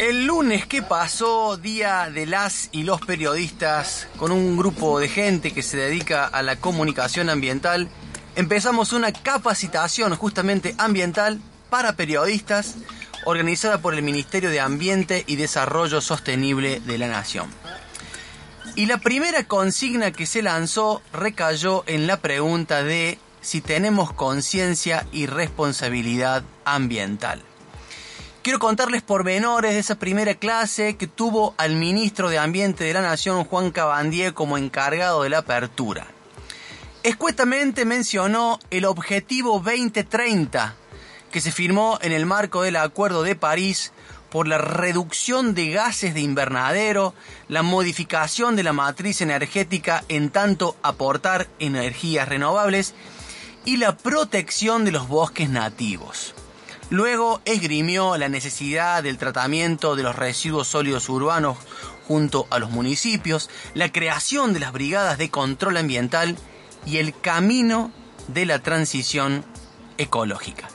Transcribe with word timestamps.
El 0.00 0.24
lunes 0.24 0.64
que 0.64 0.80
pasó, 0.80 1.58
día 1.58 2.08
de 2.08 2.24
las 2.24 2.70
y 2.72 2.84
los 2.84 3.02
periodistas, 3.02 4.08
con 4.16 4.32
un 4.32 4.56
grupo 4.56 4.98
de 4.98 5.10
gente 5.10 5.52
que 5.52 5.62
se 5.62 5.76
dedica 5.76 6.24
a 6.24 6.42
la 6.42 6.56
comunicación 6.56 7.28
ambiental, 7.28 7.86
empezamos 8.34 8.94
una 8.94 9.12
capacitación 9.12 10.16
justamente 10.16 10.74
ambiental 10.78 11.38
para 11.68 11.96
periodistas 11.96 12.76
organizada 13.26 13.82
por 13.82 13.92
el 13.92 14.02
Ministerio 14.02 14.48
de 14.48 14.60
Ambiente 14.60 15.22
y 15.26 15.36
Desarrollo 15.36 16.00
Sostenible 16.00 16.80
de 16.80 16.96
la 16.96 17.08
Nación. 17.08 17.50
Y 18.76 18.86
la 18.86 18.96
primera 18.96 19.44
consigna 19.44 20.12
que 20.12 20.24
se 20.24 20.40
lanzó 20.40 21.02
recayó 21.12 21.84
en 21.86 22.06
la 22.06 22.16
pregunta 22.22 22.82
de 22.82 23.18
si 23.42 23.60
tenemos 23.60 24.14
conciencia 24.14 25.06
y 25.12 25.26
responsabilidad 25.26 26.42
ambiental. 26.64 27.42
Quiero 28.42 28.58
contarles 28.58 29.02
pormenores 29.02 29.74
de 29.74 29.80
esa 29.80 29.98
primera 29.98 30.34
clase 30.34 30.96
que 30.96 31.06
tuvo 31.06 31.54
al 31.58 31.74
ministro 31.74 32.30
de 32.30 32.38
Ambiente 32.38 32.84
de 32.84 32.94
la 32.94 33.02
Nación, 33.02 33.44
Juan 33.44 33.70
Cabandier, 33.70 34.32
como 34.32 34.56
encargado 34.56 35.22
de 35.22 35.28
la 35.28 35.38
apertura. 35.38 36.06
Escuetamente 37.02 37.84
mencionó 37.84 38.58
el 38.70 38.86
Objetivo 38.86 39.60
2030, 39.60 40.74
que 41.30 41.42
se 41.42 41.52
firmó 41.52 41.98
en 42.00 42.12
el 42.12 42.24
marco 42.24 42.62
del 42.62 42.76
Acuerdo 42.76 43.24
de 43.24 43.36
París 43.36 43.92
por 44.30 44.48
la 44.48 44.56
reducción 44.56 45.54
de 45.54 45.68
gases 45.68 46.14
de 46.14 46.22
invernadero, 46.22 47.12
la 47.48 47.62
modificación 47.62 48.56
de 48.56 48.62
la 48.62 48.72
matriz 48.72 49.20
energética 49.20 50.02
en 50.08 50.30
tanto 50.30 50.76
aportar 50.82 51.46
energías 51.58 52.26
renovables 52.26 52.94
y 53.66 53.76
la 53.76 53.98
protección 53.98 54.86
de 54.86 54.92
los 54.92 55.08
bosques 55.08 55.50
nativos. 55.50 56.34
Luego 56.90 57.40
esgrimió 57.44 58.16
la 58.16 58.28
necesidad 58.28 59.04
del 59.04 59.16
tratamiento 59.16 59.94
de 59.94 60.02
los 60.02 60.16
residuos 60.16 60.66
sólidos 60.66 61.08
urbanos 61.08 61.56
junto 62.08 62.48
a 62.50 62.58
los 62.58 62.70
municipios, 62.70 63.48
la 63.74 63.92
creación 63.92 64.52
de 64.52 64.58
las 64.58 64.72
brigadas 64.72 65.16
de 65.16 65.30
control 65.30 65.76
ambiental 65.76 66.36
y 66.84 66.96
el 66.96 67.18
camino 67.18 67.92
de 68.26 68.44
la 68.44 68.58
transición 68.58 69.44
ecológica. 69.98 70.68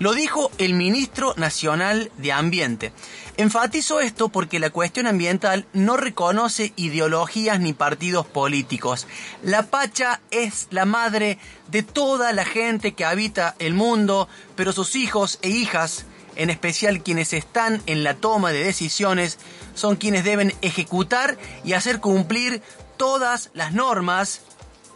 Lo 0.00 0.14
dijo 0.14 0.50
el 0.56 0.72
ministro 0.72 1.34
nacional 1.36 2.10
de 2.16 2.32
Ambiente. 2.32 2.90
Enfatizo 3.36 4.00
esto 4.00 4.30
porque 4.30 4.58
la 4.58 4.70
cuestión 4.70 5.06
ambiental 5.06 5.66
no 5.74 5.98
reconoce 5.98 6.72
ideologías 6.76 7.60
ni 7.60 7.74
partidos 7.74 8.26
políticos. 8.26 9.06
La 9.42 9.66
Pacha 9.66 10.22
es 10.30 10.68
la 10.70 10.86
madre 10.86 11.38
de 11.68 11.82
toda 11.82 12.32
la 12.32 12.46
gente 12.46 12.92
que 12.92 13.04
habita 13.04 13.56
el 13.58 13.74
mundo, 13.74 14.26
pero 14.56 14.72
sus 14.72 14.96
hijos 14.96 15.38
e 15.42 15.50
hijas, 15.50 16.06
en 16.34 16.48
especial 16.48 17.02
quienes 17.02 17.34
están 17.34 17.82
en 17.84 18.02
la 18.02 18.14
toma 18.14 18.52
de 18.52 18.64
decisiones, 18.64 19.38
son 19.74 19.96
quienes 19.96 20.24
deben 20.24 20.54
ejecutar 20.62 21.36
y 21.62 21.74
hacer 21.74 22.00
cumplir 22.00 22.62
todas 22.96 23.50
las 23.52 23.74
normas 23.74 24.40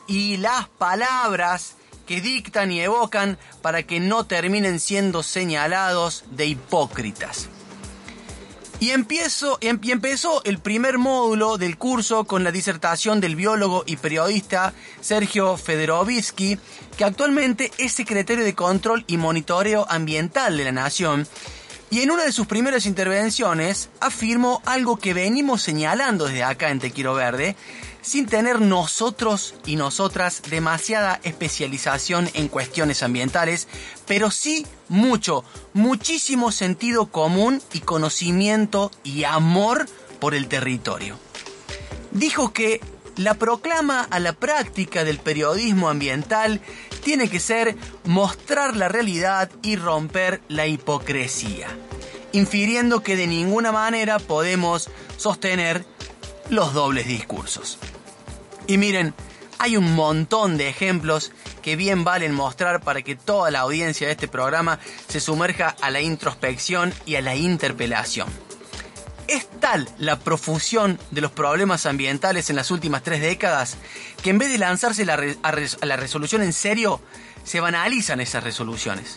y 0.06 0.38
las 0.38 0.66
palabras 0.68 1.76
que 2.06 2.20
dictan 2.20 2.70
y 2.72 2.80
evocan 2.80 3.38
para 3.62 3.82
que 3.82 4.00
no 4.00 4.24
terminen 4.24 4.80
siendo 4.80 5.22
señalados 5.22 6.24
de 6.30 6.46
hipócritas. 6.46 7.48
Y, 8.80 8.90
empiezo, 8.90 9.58
y 9.60 9.90
empezó 9.92 10.42
el 10.44 10.58
primer 10.58 10.98
módulo 10.98 11.56
del 11.56 11.78
curso 11.78 12.24
con 12.24 12.44
la 12.44 12.52
disertación 12.52 13.20
del 13.20 13.36
biólogo 13.36 13.84
y 13.86 13.96
periodista 13.96 14.74
Sergio 15.00 15.56
Federovitsky, 15.56 16.58
que 16.96 17.04
actualmente 17.04 17.70
es 17.78 17.92
secretario 17.92 18.44
de 18.44 18.54
Control 18.54 19.04
y 19.06 19.16
Monitoreo 19.16 19.86
Ambiental 19.88 20.56
de 20.56 20.64
la 20.64 20.72
Nación. 20.72 21.26
Y 21.90 22.00
en 22.00 22.10
una 22.10 22.24
de 22.24 22.32
sus 22.32 22.46
primeras 22.46 22.86
intervenciones 22.86 23.88
afirmó 24.00 24.62
algo 24.64 24.96
que 24.96 25.14
venimos 25.14 25.62
señalando 25.62 26.26
desde 26.26 26.42
acá 26.42 26.70
en 26.70 26.80
Te 26.80 26.90
Quiero 26.90 27.14
Verde, 27.14 27.56
sin 28.02 28.26
tener 28.26 28.60
nosotros 28.60 29.54
y 29.64 29.76
nosotras 29.76 30.42
demasiada 30.50 31.20
especialización 31.22 32.28
en 32.34 32.48
cuestiones 32.48 33.02
ambientales, 33.02 33.66
pero 34.06 34.30
sí 34.30 34.66
mucho, 34.88 35.44
muchísimo 35.72 36.52
sentido 36.52 37.06
común 37.06 37.62
y 37.72 37.80
conocimiento 37.80 38.90
y 39.04 39.24
amor 39.24 39.88
por 40.20 40.34
el 40.34 40.48
territorio. 40.48 41.18
Dijo 42.10 42.52
que 42.52 42.80
la 43.16 43.34
proclama 43.34 44.02
a 44.10 44.18
la 44.18 44.32
práctica 44.32 45.04
del 45.04 45.18
periodismo 45.18 45.88
ambiental 45.88 46.60
tiene 47.02 47.28
que 47.28 47.40
ser 47.40 47.76
mostrar 48.04 48.76
la 48.76 48.88
realidad 48.88 49.50
y 49.62 49.76
romper 49.76 50.40
la 50.48 50.66
hipocresía, 50.66 51.68
infiriendo 52.32 53.02
que 53.02 53.16
de 53.16 53.26
ninguna 53.26 53.72
manera 53.72 54.18
podemos 54.18 54.90
sostener 55.16 55.84
los 56.50 56.74
dobles 56.74 57.06
discursos. 57.06 57.78
Y 58.66 58.78
miren, 58.78 59.14
hay 59.58 59.76
un 59.76 59.94
montón 59.94 60.56
de 60.56 60.68
ejemplos 60.68 61.32
que 61.62 61.76
bien 61.76 62.04
valen 62.04 62.34
mostrar 62.34 62.82
para 62.82 63.02
que 63.02 63.16
toda 63.16 63.50
la 63.50 63.60
audiencia 63.60 64.06
de 64.06 64.12
este 64.12 64.28
programa 64.28 64.78
se 65.08 65.20
sumerja 65.20 65.74
a 65.80 65.90
la 65.90 66.00
introspección 66.00 66.92
y 67.06 67.14
a 67.14 67.22
la 67.22 67.36
interpelación. 67.36 68.28
Es 69.26 69.48
tal 69.60 69.88
la 69.98 70.18
profusión 70.18 70.98
de 71.10 71.20
los 71.20 71.30
problemas 71.30 71.86
ambientales 71.86 72.50
en 72.50 72.56
las 72.56 72.70
últimas 72.70 73.02
tres 73.02 73.20
décadas 73.20 73.76
que 74.22 74.30
en 74.30 74.38
vez 74.38 74.50
de 74.50 74.58
lanzarse 74.58 75.02
a 75.02 75.86
la 75.86 75.96
resolución 75.96 76.42
en 76.42 76.52
serio, 76.52 77.00
se 77.44 77.60
banalizan 77.60 78.20
esas 78.20 78.44
resoluciones. 78.44 79.16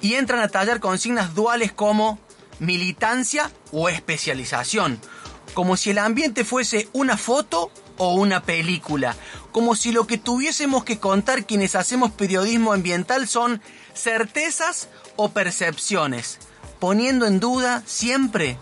Y 0.00 0.14
entran 0.14 0.40
a 0.40 0.48
tallar 0.48 0.80
consignas 0.80 1.34
duales 1.34 1.72
como 1.72 2.18
militancia 2.58 3.50
o 3.72 3.88
especialización, 3.88 4.98
como 5.54 5.76
si 5.76 5.90
el 5.90 5.98
ambiente 5.98 6.44
fuese 6.44 6.88
una 6.92 7.16
foto 7.16 7.70
o 7.98 8.14
una 8.14 8.42
película, 8.42 9.16
como 9.52 9.74
si 9.74 9.92
lo 9.92 10.06
que 10.06 10.18
tuviésemos 10.18 10.84
que 10.84 10.98
contar 10.98 11.44
quienes 11.44 11.74
hacemos 11.74 12.12
periodismo 12.12 12.72
ambiental 12.72 13.28
son 13.28 13.60
certezas 13.94 14.88
o 15.16 15.30
percepciones, 15.30 16.38
poniendo 16.78 17.26
en 17.26 17.40
duda 17.40 17.82
siempre, 17.84 18.58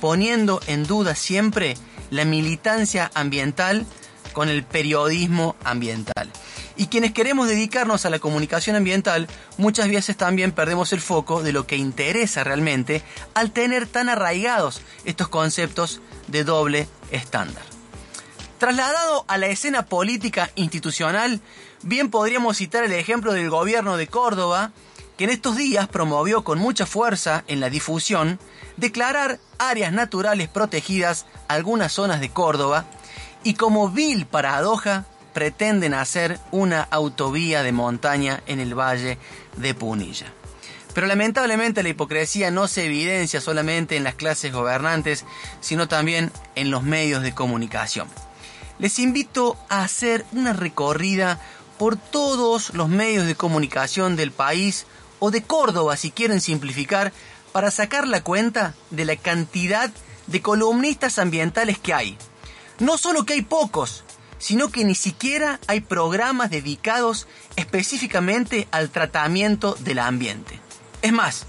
poniendo 0.00 0.60
en 0.66 0.86
duda 0.86 1.14
siempre 1.14 1.76
la 2.10 2.24
militancia 2.24 3.10
ambiental 3.14 3.86
con 4.32 4.48
el 4.48 4.64
periodismo 4.64 5.56
ambiental. 5.64 6.30
Y 6.76 6.86
quienes 6.86 7.12
queremos 7.12 7.48
dedicarnos 7.48 8.06
a 8.06 8.10
la 8.10 8.20
comunicación 8.20 8.76
ambiental, 8.76 9.28
muchas 9.58 9.88
veces 9.88 10.16
también 10.16 10.52
perdemos 10.52 10.92
el 10.92 11.00
foco 11.00 11.42
de 11.42 11.52
lo 11.52 11.66
que 11.66 11.76
interesa 11.76 12.42
realmente 12.42 13.02
al 13.34 13.52
tener 13.52 13.86
tan 13.86 14.08
arraigados 14.08 14.80
estos 15.04 15.28
conceptos 15.28 16.00
de 16.28 16.44
doble 16.44 16.88
estándar. 17.10 17.64
Trasladado 18.58 19.24
a 19.28 19.38
la 19.38 19.48
escena 19.48 19.86
política 19.86 20.50
institucional, 20.54 21.40
bien 21.82 22.10
podríamos 22.10 22.58
citar 22.58 22.84
el 22.84 22.92
ejemplo 22.92 23.32
del 23.32 23.50
gobierno 23.50 23.96
de 23.96 24.06
Córdoba, 24.06 24.72
que 25.20 25.24
en 25.24 25.30
estos 25.32 25.58
días 25.58 25.86
promovió 25.86 26.44
con 26.44 26.58
mucha 26.58 26.86
fuerza 26.86 27.44
en 27.46 27.60
la 27.60 27.68
difusión 27.68 28.38
declarar 28.78 29.38
áreas 29.58 29.92
naturales 29.92 30.48
protegidas 30.48 31.26
algunas 31.46 31.92
zonas 31.92 32.20
de 32.20 32.30
Córdoba 32.30 32.86
y 33.44 33.52
como 33.52 33.90
vil 33.90 34.24
paradoja 34.24 35.04
pretenden 35.34 35.92
hacer 35.92 36.40
una 36.52 36.80
autovía 36.80 37.62
de 37.62 37.70
montaña 37.70 38.42
en 38.46 38.60
el 38.60 38.72
valle 38.74 39.18
de 39.58 39.74
Punilla. 39.74 40.32
Pero 40.94 41.06
lamentablemente 41.06 41.82
la 41.82 41.90
hipocresía 41.90 42.50
no 42.50 42.66
se 42.66 42.86
evidencia 42.86 43.42
solamente 43.42 43.98
en 43.98 44.04
las 44.04 44.14
clases 44.14 44.54
gobernantes, 44.54 45.26
sino 45.60 45.86
también 45.86 46.32
en 46.54 46.70
los 46.70 46.82
medios 46.82 47.22
de 47.22 47.34
comunicación. 47.34 48.08
Les 48.78 48.98
invito 48.98 49.58
a 49.68 49.82
hacer 49.82 50.24
una 50.32 50.54
recorrida 50.54 51.38
por 51.76 51.98
todos 51.98 52.72
los 52.72 52.88
medios 52.88 53.26
de 53.26 53.34
comunicación 53.34 54.16
del 54.16 54.32
país 54.32 54.86
o 55.20 55.30
de 55.30 55.42
Córdoba 55.42 55.96
si 55.96 56.10
quieren 56.10 56.40
simplificar 56.40 57.12
para 57.52 57.70
sacar 57.70 58.08
la 58.08 58.24
cuenta 58.24 58.74
de 58.90 59.04
la 59.04 59.16
cantidad 59.16 59.90
de 60.26 60.42
columnistas 60.42 61.18
ambientales 61.18 61.78
que 61.78 61.94
hay. 61.94 62.18
No 62.80 62.98
solo 62.98 63.24
que 63.24 63.34
hay 63.34 63.42
pocos, 63.42 64.02
sino 64.38 64.70
que 64.70 64.84
ni 64.84 64.94
siquiera 64.94 65.60
hay 65.68 65.80
programas 65.80 66.50
dedicados 66.50 67.28
específicamente 67.56 68.66
al 68.72 68.90
tratamiento 68.90 69.76
del 69.80 70.00
ambiente. 70.00 70.58
Es 71.02 71.12
más, 71.12 71.46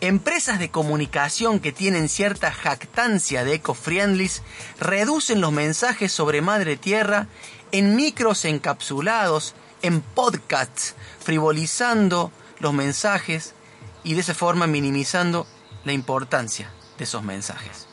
Empresas 0.00 0.58
de 0.58 0.70
comunicación 0.70 1.60
que 1.60 1.72
tienen 1.72 2.10
cierta 2.10 2.52
jactancia 2.52 3.42
de 3.42 3.54
eco-friendlies 3.54 4.42
reducen 4.78 5.40
los 5.40 5.50
mensajes 5.50 6.12
sobre 6.12 6.42
Madre 6.42 6.76
Tierra 6.76 7.26
en 7.72 7.96
micros 7.96 8.44
encapsulados, 8.44 9.54
en 9.80 10.02
podcasts, 10.02 10.94
frivolizando 11.20 12.32
los 12.64 12.72
mensajes 12.72 13.54
y 14.02 14.14
de 14.14 14.22
esa 14.22 14.34
forma 14.34 14.66
minimizando 14.66 15.46
la 15.84 15.92
importancia 15.92 16.70
de 16.98 17.04
esos 17.04 17.22
mensajes. 17.22 17.86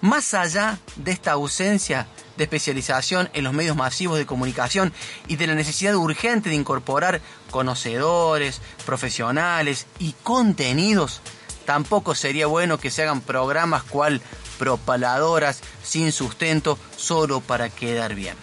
Más 0.00 0.34
allá 0.34 0.78
de 0.96 1.12
esta 1.12 1.32
ausencia 1.32 2.06
de 2.36 2.44
especialización 2.44 3.28
en 3.34 3.44
los 3.44 3.52
medios 3.52 3.76
masivos 3.76 4.18
de 4.18 4.26
comunicación 4.26 4.92
y 5.28 5.36
de 5.36 5.46
la 5.46 5.54
necesidad 5.54 5.94
urgente 5.94 6.48
de 6.48 6.56
incorporar 6.56 7.20
conocedores, 7.50 8.60
profesionales 8.84 9.86
y 9.98 10.12
contenidos, 10.22 11.20
tampoco 11.64 12.14
sería 12.14 12.46
bueno 12.46 12.78
que 12.78 12.90
se 12.90 13.02
hagan 13.02 13.20
programas 13.20 13.82
cual 13.84 14.22
propaladoras 14.58 15.60
sin 15.82 16.10
sustento 16.12 16.78
solo 16.96 17.40
para 17.40 17.68
quedar 17.68 18.14
bien. 18.14 18.36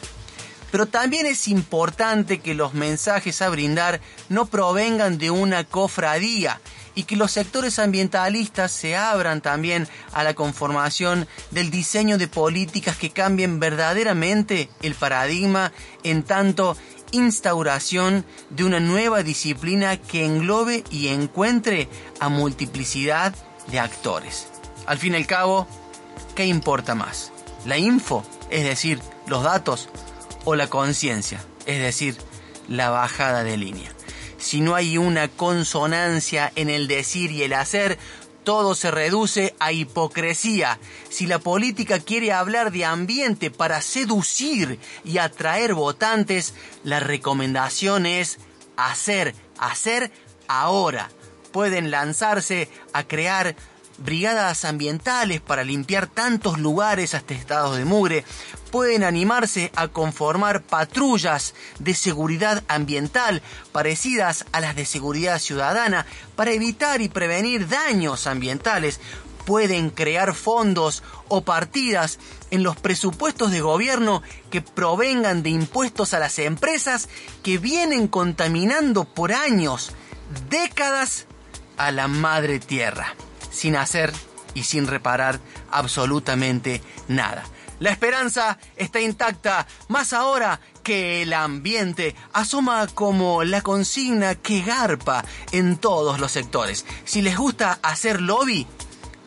Pero 0.74 0.88
también 0.88 1.28
es 1.28 1.50
importante 1.50 2.40
que 2.40 2.56
los 2.56 2.74
mensajes 2.74 3.44
a 3.44 3.50
brindar 3.50 4.02
no 4.30 4.48
provengan 4.48 5.20
de 5.20 5.30
una 5.30 5.66
cofradía 5.66 6.60
y 6.96 7.04
que 7.04 7.16
los 7.16 7.32
sectores 7.32 7.78
ambientalistas 7.78 8.72
se 8.72 8.96
abran 8.96 9.42
también 9.42 9.88
a 10.14 10.24
la 10.24 10.34
conformación 10.34 11.28
del 11.52 11.70
diseño 11.70 12.18
de 12.18 12.28
políticas 12.28 12.98
que 12.98 13.12
cambien 13.12 13.60
verdaderamente 13.60 14.68
el 14.82 14.96
paradigma 14.96 15.72
en 16.02 16.24
tanto 16.24 16.76
instauración 17.12 18.26
de 18.50 18.64
una 18.64 18.80
nueva 18.80 19.22
disciplina 19.22 19.98
que 19.98 20.26
englobe 20.26 20.84
y 20.90 21.10
encuentre 21.10 21.88
a 22.20 22.30
multiplicidad 22.30 23.36
de 23.68 23.80
actores. 23.80 24.48
Al 24.88 24.98
fin 24.98 25.14
y 25.14 25.18
al 25.18 25.28
cabo, 25.28 25.68
¿qué 26.34 26.48
importa 26.48 26.96
más? 26.96 27.32
¿La 27.64 27.78
info, 27.78 28.26
es 28.50 28.64
decir, 28.64 29.00
los 29.28 29.44
datos, 29.44 29.88
o 30.46 30.56
la 30.56 30.68
conciencia, 30.68 31.44
es 31.66 31.82
decir, 31.82 32.18
la 32.68 32.90
bajada 32.90 33.44
de 33.44 33.58
línea? 33.58 33.92
Si 34.38 34.60
no 34.60 34.76
hay 34.76 34.98
una 34.98 35.30
consonancia 35.30 36.52
en 36.56 36.70
el 36.70 36.88
decir 36.88 37.32
y 37.32 37.44
el 37.44 37.54
hacer, 37.54 37.98
todo 38.44 38.76
se 38.76 38.92
reduce 38.92 39.56
a 39.60 39.72
hipocresía. 39.72 40.80
Si 41.10 41.28
la 41.28 41.40
política 41.40 42.00
quiere 42.00 42.34
hablar 42.34 42.72
de 42.72 42.86
ambiente 42.86 43.52
para 43.52 43.82
seducir 43.82 44.80
y 45.06 45.18
atraer 45.18 45.74
votantes, 45.74 46.54
la 46.84 47.00
recomendación 47.00 48.06
es 48.06 48.40
hacer, 48.76 49.34
hacer 49.58 50.12
ahora. 50.48 51.10
Pueden 51.52 51.92
lanzarse 51.92 52.70
a 52.94 53.04
crear 53.04 53.56
brigadas 53.98 54.66
ambientales 54.66 55.42
para 55.42 55.64
limpiar 55.64 56.08
tantos 56.08 56.60
lugares 56.60 57.14
atestados 57.14 57.78
de 57.78 57.86
mugre, 57.86 58.26
pueden 58.72 59.04
animarse 59.04 59.72
a 59.76 59.88
conformar 59.88 60.64
patrullas 60.64 61.54
de 61.80 61.94
seguridad 61.94 62.64
ambiental 62.68 63.42
parecidas 63.72 64.46
a 64.52 64.60
las 64.60 64.76
de 64.76 64.86
seguridad 64.86 65.40
ciudadana 65.40 66.06
para 66.36 66.52
evitar 66.52 67.02
y 67.02 67.10
prevenir 67.10 67.68
daños 67.68 68.28
ambientales, 68.28 69.00
pueden 69.46 69.90
crear 69.90 70.34
fondos 70.34 71.04
o 71.28 71.44
partidas 71.44 72.18
en 72.50 72.64
los 72.64 72.78
presupuestos 72.78 73.52
de 73.52 73.62
gobierno 73.62 74.24
que 74.50 74.62
provengan 74.62 75.44
de 75.44 75.50
impuestos 75.50 76.14
a 76.14 76.20
las 76.20 76.40
empresas 76.40 77.10
que 77.44 77.58
vienen 77.58 78.08
contaminando 78.08 79.04
por 79.04 79.34
años, 79.34 79.92
décadas 80.50 81.26
a 81.78 81.92
la 81.92 82.08
madre 82.08 82.60
tierra 82.60 83.16
sin 83.54 83.76
hacer 83.76 84.12
y 84.54 84.64
sin 84.64 84.88
reparar 84.88 85.40
absolutamente 85.72 86.82
nada. 87.08 87.44
La 87.80 87.92
esperanza 87.92 88.60
está 88.76 89.02
intacta, 89.02 89.68
más 89.90 90.14
ahora 90.14 90.60
que 90.84 91.22
el 91.22 91.34
ambiente 91.34 92.16
asoma 92.32 92.88
como 92.88 93.44
la 93.44 93.62
consigna 93.62 94.36
que 94.36 94.62
garpa 94.62 95.26
en 95.52 95.78
todos 95.78 96.20
los 96.20 96.32
sectores. 96.32 96.86
Si 97.04 97.22
les 97.22 97.38
gusta 97.38 97.80
hacer 97.82 98.22
lobby, 98.22 98.68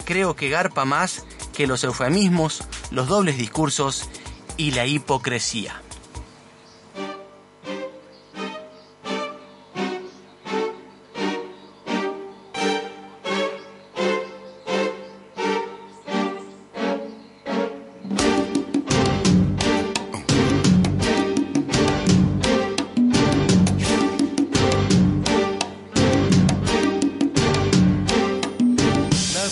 creo 0.05 0.37
que 0.37 0.49
garpa 0.49 0.85
más 0.85 1.25
que 1.53 1.67
los 1.67 1.85
eufemismos, 1.85 2.63
los 2.91 3.09
dobles 3.09 3.37
discursos 3.37 4.09
y 4.57 4.71
la 4.71 4.87
hipocresía. 4.87 5.83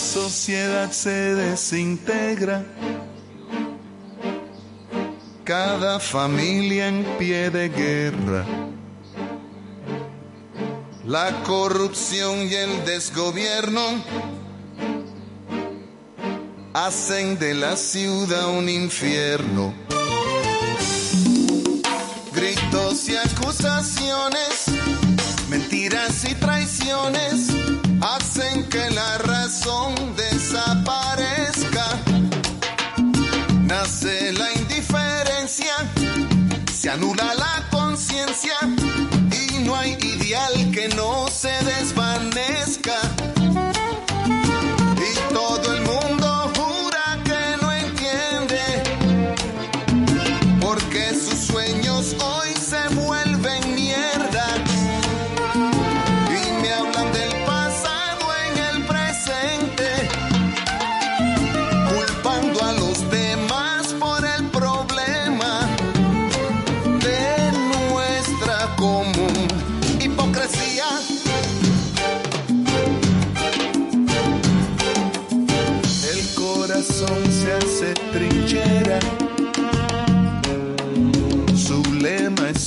Se 0.04 1.34
desintegra. 1.34 2.64
Cada 5.44 5.98
familia 5.98 6.88
en 6.88 7.04
pie 7.18 7.50
de 7.50 7.68
guerra. 7.68 8.44
La 11.06 11.42
corrupción 11.44 12.48
y 12.48 12.54
el 12.54 12.84
desgobierno 12.84 13.80
hacen 16.74 17.38
de 17.38 17.54
la 17.54 17.76
ciudad 17.76 18.48
un 18.48 18.68
infierno. 18.68 19.74
Gritos 22.32 23.08
y 23.08 23.16
acusaciones, 23.16 24.66
mentiras 25.48 26.24
y 26.24 26.34
traiciones 26.34 27.53
que 28.74 28.90
la 28.90 29.18
razón 29.18 29.94
desaparezca. 30.16 31.86
Nace 33.62 34.32
la 34.32 34.52
indiferencia, 34.52 35.74
se 36.72 36.90
anula 36.90 37.34
la 37.34 37.68
conciencia 37.70 38.56
y 39.42 39.58
no 39.58 39.76
hay 39.76 39.92
ideal 40.02 40.72
que 40.72 40.88
no 40.88 41.13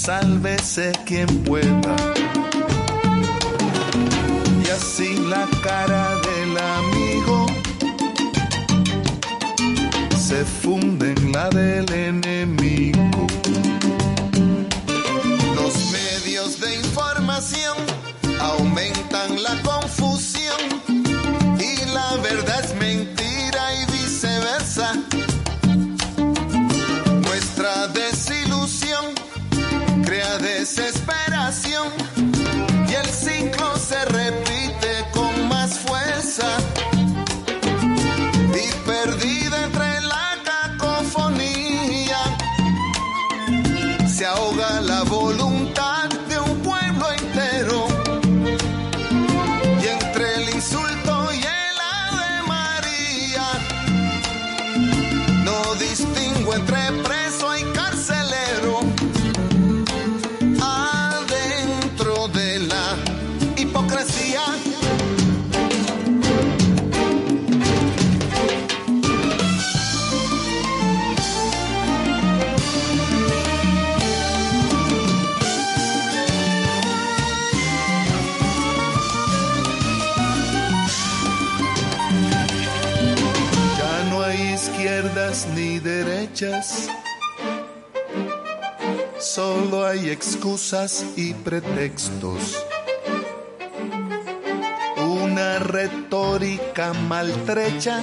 sálvese 0.08 0.94
quien 1.06 1.28
pueda. 1.44 1.96
Y 4.64 4.70
así 4.70 5.18
la 5.18 5.46
cara 5.62 6.16
del 6.28 6.58
amigo 6.58 7.46
se 10.18 10.46
funde 10.46 11.12
en 11.12 11.32
la 11.34 11.50
del 11.50 11.92
enemigo. 11.92 13.28
Los 15.56 15.76
medios 15.92 16.58
de 16.62 16.74
información 16.76 17.76
aumentan 18.40 19.44
la 19.44 19.62
confusión 19.62 20.62
y 21.60 21.86
la 21.94 22.16
verdad 22.24 22.64
es 22.64 22.74
mentira 22.76 23.17
hechas. 86.24 86.90
Solo 89.20 89.86
hay 89.86 90.10
excusas 90.10 91.06
y 91.16 91.34
pretextos. 91.34 92.64
Una 94.98 95.60
retórica 95.60 96.94
maltrecha 96.94 98.02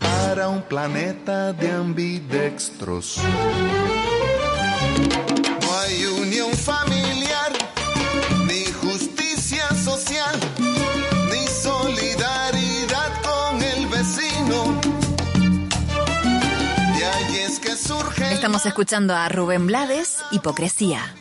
para 0.00 0.48
un 0.48 0.62
planeta 0.62 1.52
de 1.52 1.70
ambidextros. 1.70 3.20
Estamos 18.44 18.66
escuchando 18.66 19.14
a 19.14 19.26
Rubén 19.30 19.66
Blades, 19.66 20.18
Hipocresía. 20.30 21.14